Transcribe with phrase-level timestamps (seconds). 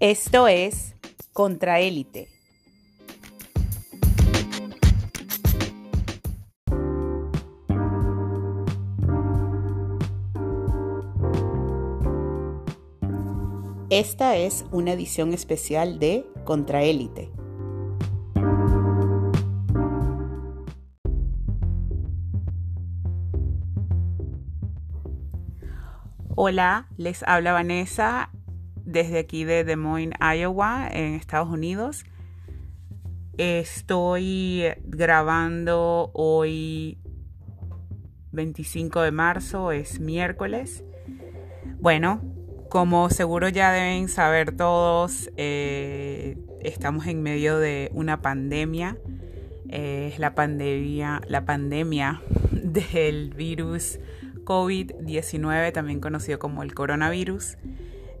[0.00, 0.94] Esto es
[1.32, 2.28] Contraélite.
[13.90, 17.32] Esta es una edición especial de Contraélite.
[26.36, 28.30] Hola, les habla Vanessa
[28.88, 32.04] desde aquí de Des Moines, Iowa, en Estados Unidos.
[33.36, 36.98] Estoy grabando hoy
[38.32, 40.84] 25 de marzo, es miércoles.
[41.78, 42.22] Bueno,
[42.70, 48.96] como seguro ya deben saber todos, eh, estamos en medio de una pandemia.
[49.68, 54.00] Es la pandemia, la pandemia del virus
[54.44, 57.58] COVID-19, también conocido como el coronavirus.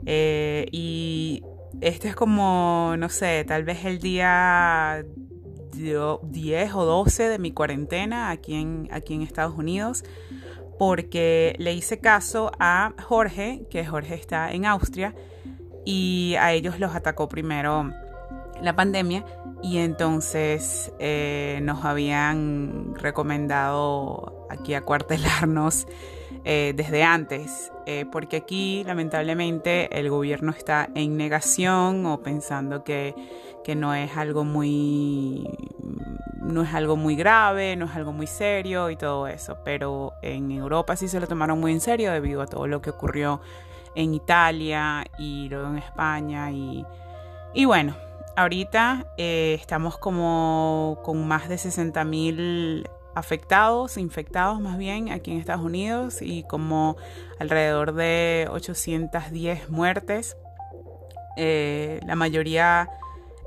[0.06, 1.42] Eh, y
[1.80, 5.04] este es como, no sé, tal vez el día
[5.72, 10.04] 10 o 12 de mi cuarentena aquí en, aquí en Estados Unidos,
[10.78, 15.14] porque le hice caso a Jorge, que Jorge está en Austria,
[15.84, 17.92] y a ellos los atacó primero
[18.62, 19.24] la pandemia
[19.62, 25.86] y entonces eh, nos habían recomendado aquí acuartelarnos
[26.44, 33.14] eh, desde antes, eh, porque aquí lamentablemente el gobierno está en negación o pensando que,
[33.64, 35.48] que, no es algo muy
[36.40, 40.50] no es algo muy grave, no es algo muy serio y todo eso, pero en
[40.50, 43.40] Europa sí se lo tomaron muy en serio debido a todo lo que ocurrió
[43.94, 46.86] en Italia y luego en España y,
[47.52, 47.94] y bueno,
[48.38, 55.38] ahorita eh, estamos como con más de 60.000 mil afectados, infectados más bien aquí en
[55.38, 56.96] Estados Unidos y como
[57.38, 60.36] alrededor de 810 muertes.
[61.36, 62.88] Eh, la mayoría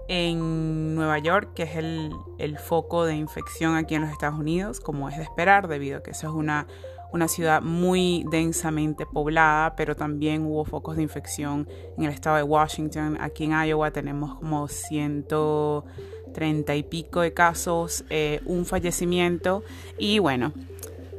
[0.08, 4.80] en Nueva York, que es el, el, foco de infección aquí en los Estados Unidos,
[4.80, 6.68] como es de esperar, debido a que eso es una,
[7.12, 11.68] una ciudad muy densamente poblada, pero también hubo focos de infección
[11.98, 13.18] en el estado de Washington.
[13.20, 15.86] Aquí en Iowa tenemos como ciento
[16.34, 19.64] treinta y pico de casos, eh, un fallecimiento
[19.98, 20.54] y bueno,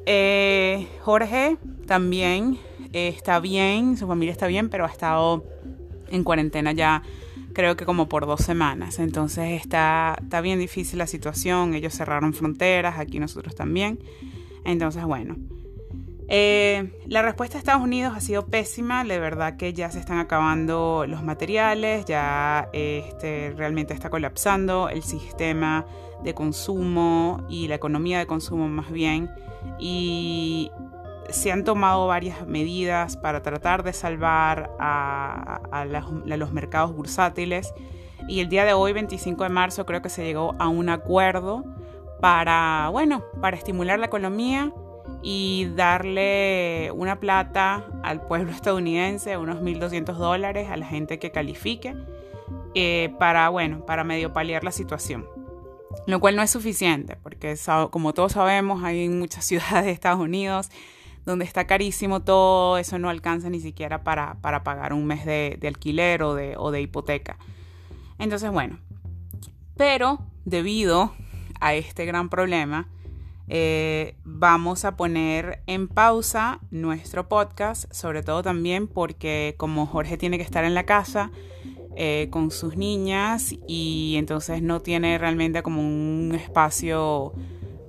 [0.06, 1.56] eh, Jorge
[1.86, 2.58] también
[2.92, 5.44] está bien, su familia está bien, pero ha estado
[6.10, 7.02] en cuarentena ya
[7.52, 8.98] creo que como por dos semanas.
[8.98, 11.74] Entonces está, está bien difícil la situación.
[11.74, 13.98] Ellos cerraron fronteras, aquí nosotros también.
[14.64, 15.36] Entonces, bueno.
[16.34, 20.18] Eh, la respuesta de Estados Unidos ha sido pésima, de verdad que ya se están
[20.18, 25.84] acabando los materiales, ya este, realmente está colapsando el sistema
[26.24, 29.30] de consumo y la economía de consumo más bien,
[29.78, 30.70] y
[31.28, 37.74] se han tomado varias medidas para tratar de salvar a, a los mercados bursátiles,
[38.26, 41.62] y el día de hoy, 25 de marzo, creo que se llegó a un acuerdo
[42.22, 44.72] para, bueno, para estimular la economía
[45.22, 51.94] y darle una plata al pueblo estadounidense, unos 1.200 dólares a la gente que califique,
[52.74, 55.26] eh, para, bueno, para medio paliar la situación.
[56.06, 57.56] Lo cual no es suficiente, porque
[57.90, 60.70] como todos sabemos, hay muchas ciudades de Estados Unidos
[61.24, 65.58] donde está carísimo todo, eso no alcanza ni siquiera para, para pagar un mes de,
[65.66, 67.36] alquiler o de, o de hipoteca.
[68.18, 68.78] Entonces, bueno,
[69.76, 71.12] pero debido
[71.60, 72.88] a este gran problema,
[73.48, 80.38] eh, vamos a poner en pausa nuestro podcast, sobre todo también porque como Jorge tiene
[80.38, 81.30] que estar en la casa
[81.96, 87.34] eh, con sus niñas y entonces no tiene realmente como un espacio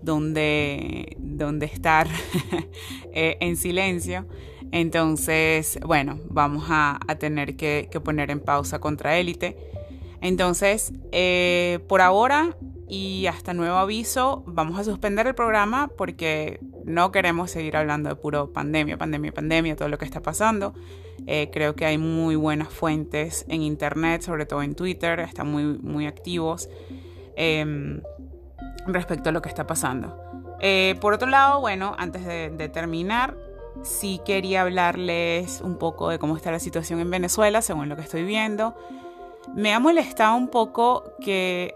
[0.02, 2.08] donde, donde estar
[3.14, 4.26] eh, en silencio.
[4.72, 9.18] Entonces, bueno, vamos a, tener que, que, poner en pausa contra
[10.24, 10.94] Entonces,
[11.88, 12.56] por ahora
[12.88, 18.16] y hasta nuevo aviso, vamos a suspender el programa porque no queremos seguir hablando de
[18.16, 20.74] puro pandemia, pandemia, pandemia, todo lo que está pasando.
[21.26, 25.64] Eh, creo que hay muy buenas fuentes en internet, sobre todo en Twitter, están muy,
[25.64, 26.70] muy activos
[27.36, 28.02] em,
[28.86, 30.20] respecto a lo que está pasando.
[30.60, 33.36] Eh, por otro lado, bueno, antes de, de terminar,
[33.82, 38.04] sí quería hablarles un poco de cómo está la situación en Venezuela, según lo que
[38.04, 38.76] estoy viendo.
[39.56, 41.74] Me ha molestado un poco que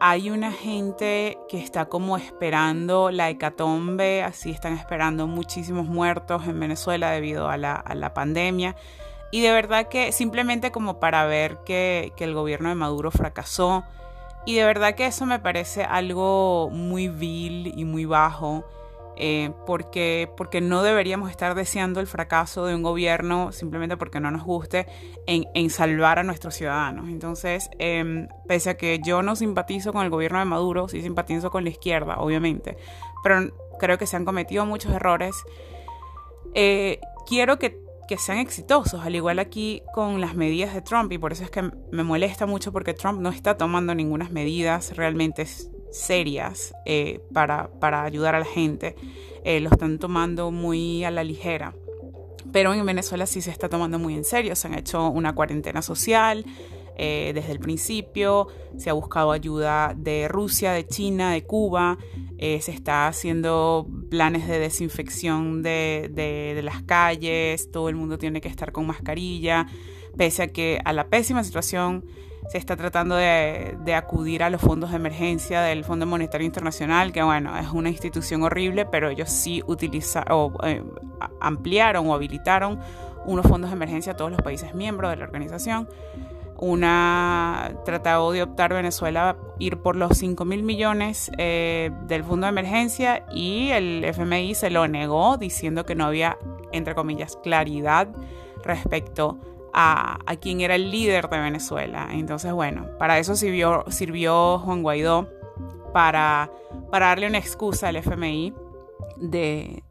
[0.00, 6.60] hay una gente que está como esperando la hecatombe, así están esperando muchísimos muertos en
[6.60, 8.76] Venezuela debido a la, pandemia.
[9.30, 13.84] Y de verdad que simplemente como para ver que, el gobierno de Maduro fracasó.
[14.46, 18.64] Y de verdad que eso me parece algo muy vil y muy bajo.
[19.20, 24.30] Eh, porque, porque no deberíamos estar deseando el fracaso de un gobierno simplemente porque no
[24.30, 24.86] nos guste
[25.26, 27.08] en, salvar a nuestros ciudadanos.
[27.08, 31.50] Entonces, em, pese a que yo no simpatizo con el gobierno de Maduro, sí simpatizo
[31.50, 32.76] con la izquierda, obviamente,
[33.24, 35.34] pero creo que se han cometido muchos errores.
[36.54, 41.18] Eh, quiero que, que sean exitosos, al igual aquí con las medidas de Trump, y
[41.18, 45.46] por eso es que me molesta mucho porque Trump no está tomando ninguna medidas realmente
[45.90, 48.94] serias eh, para, para, ayudar a la gente.
[49.44, 51.74] Eh, lo están tomando muy a la ligera.
[52.52, 54.56] Pero en Venezuela sí se está tomando muy en serio.
[54.56, 56.44] Se han hecho una cuarentena social
[56.96, 58.48] eh, desde el principio.
[58.76, 61.98] Se ha buscado ayuda de Rusia, de China, de Cuba.
[62.38, 67.70] se está haciendo planes de desinfección de, de, de las calles.
[67.70, 69.66] Todo el mundo tiene que estar con mascarilla.
[70.16, 72.04] Pese a que a la pésima situación
[72.48, 77.22] se está tratando de, acudir a los fondos de emergencia del Fondo Monetario Internacional, que
[77.22, 80.82] bueno, es una institución horrible, pero ellos sí utilizaron, o, eh,
[81.40, 82.80] ampliaron o habilitaron
[83.26, 85.88] unos fondos de emergencia a todos los países miembros de la organización.
[86.56, 92.50] Una tratado de optar Venezuela ir por los 5 mil millones eh, del fondo de
[92.50, 96.38] emergencia y el FMI se lo negó diciendo que no había,
[96.72, 98.08] entre comillas, claridad
[98.64, 99.38] respecto
[99.80, 102.08] a, quien era el líder de Venezuela.
[102.10, 105.28] Entonces, bueno, para eso sirvió, sirvió Juan Guaidó,
[105.92, 106.50] para,
[106.90, 108.52] para darle una excusa al FMI
[109.18, 109.82] de,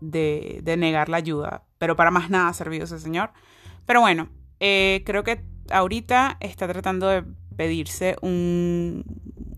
[0.77, 1.63] negar la ayuda.
[1.77, 3.31] Pero para más nada ha servido ese señor.
[3.85, 4.27] Pero bueno,
[4.59, 5.41] eh, creo que
[5.71, 7.23] ahorita está tratando de
[7.55, 9.05] pedirse un,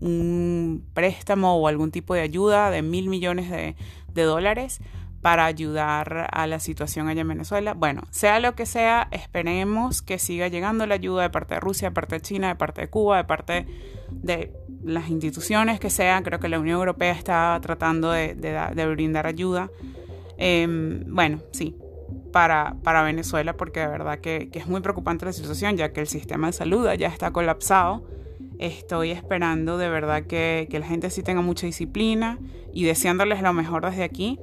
[0.00, 3.74] un préstamo o algún tipo de ayuda de mil millones de,
[4.14, 4.80] de dólares
[5.22, 7.74] para ayudar a la situación allá en Venezuela.
[7.74, 11.90] Bueno, sea lo que sea, esperemos que siga llegando la ayuda de parte de Rusia,
[11.90, 13.66] de parte de China, de parte de Cuba, de parte
[14.10, 14.52] de
[14.82, 16.22] las instituciones que sean.
[16.22, 18.34] Creo que la Unión Europea está tratando de,
[18.94, 19.70] brindar ayuda.
[20.38, 21.76] Em, bueno, sí,
[22.32, 26.46] para, Venezuela, porque de verdad que, es muy preocupante la situación, ya que el sistema
[26.46, 28.06] de salud ya está colapsado.
[28.58, 32.38] Estoy esperando de verdad que, que la gente sí tenga mucha disciplina
[32.72, 34.38] y deseándoles lo mejor desde aquí.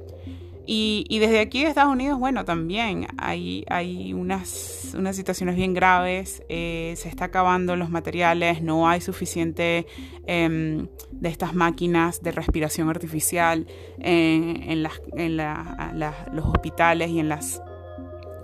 [0.70, 6.42] Y, desde aquí de Estados Unidos, bueno, también hay, hay unas, unas situaciones bien graves,
[6.50, 9.86] eh, se está acabando los materiales, no hay suficiente
[10.26, 13.66] em, de estas máquinas de respiración artificial
[13.98, 17.62] en, las, en los hospitales y en las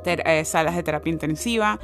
[0.06, 1.78] eh, salas de terapia intensiva.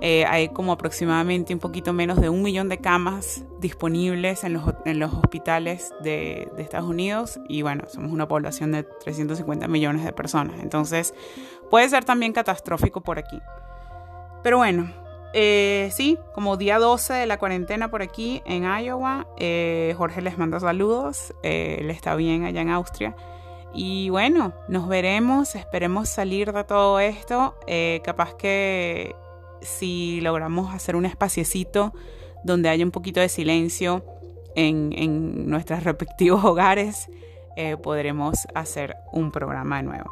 [0.00, 4.62] Eh, hay como aproximadamente un poquito menos de un millón de camas disponibles en los,
[4.84, 10.12] en los hospitales de, Estados Unidos y bueno, somos una población de 350 millones de
[10.12, 10.60] personas.
[10.60, 11.14] Entonces
[11.70, 13.40] puede ser también catastrófico por aquí.
[14.42, 14.92] Pero bueno,
[15.32, 20.38] eh, sí, como día 12 de la cuarentena por aquí en Iowa, eh, Jorge les
[20.38, 23.16] manda saludos, él está bien allá en Austria.
[23.74, 27.54] Y bueno, nos veremos, esperemos salir de todo esto.
[28.02, 29.14] capaz que
[29.60, 31.92] si logramos hacer un espaciecito
[32.44, 34.04] donde haya un poquito de silencio
[34.54, 37.08] en, nuestros respectivos hogares,
[37.56, 40.10] eh, podremos hacer un programa nuevo.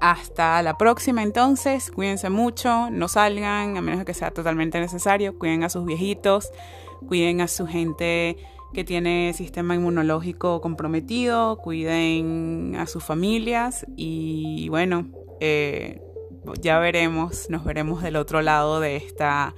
[0.00, 5.64] Hasta la próxima entonces, cuídense mucho, no salgan a menos que sea totalmente necesario, cuiden
[5.64, 6.50] a sus viejitos,
[7.08, 8.36] cuiden a su gente
[8.74, 15.06] que tiene sistema inmunológico comprometido, cuiden a sus familias y bueno,
[15.40, 16.02] eh,
[16.54, 19.54] ya veremos, nos veremos del otro lado de esta,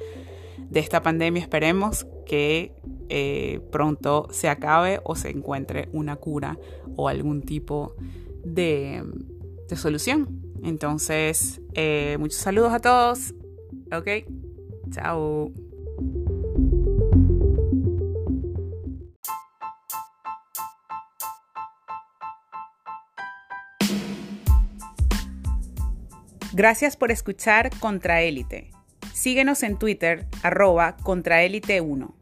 [0.58, 1.42] de esta pandemia.
[1.42, 2.72] Esperemos que
[3.08, 6.58] eh, pronto se acabe o se encuentre una cura
[6.96, 7.94] o algún tipo
[8.44, 9.02] de,
[9.74, 10.42] solución.
[10.62, 13.34] Entonces, eh, muchos saludos a todos.
[13.92, 14.08] Ok,
[14.90, 15.67] chao.
[26.58, 28.72] Gracias por escuchar Contraélite.
[29.12, 32.17] Síguenos en Twitter, arroba Contraélite1.